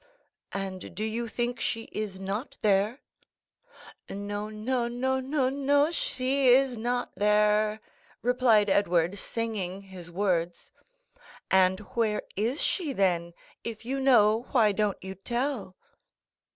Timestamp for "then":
12.93-13.35